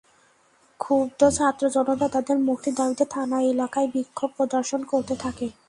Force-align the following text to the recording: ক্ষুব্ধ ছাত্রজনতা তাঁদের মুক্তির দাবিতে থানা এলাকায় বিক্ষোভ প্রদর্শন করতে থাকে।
ক্ষুব্ধ 0.79 1.21
ছাত্রজনতা 1.37 2.07
তাঁদের 2.13 2.37
মুক্তির 2.47 2.75
দাবিতে 2.75 3.05
থানা 3.13 3.37
এলাকায় 3.51 3.89
বিক্ষোভ 3.93 4.29
প্রদর্শন 4.37 4.81
করতে 4.91 5.13
থাকে। 5.23 5.45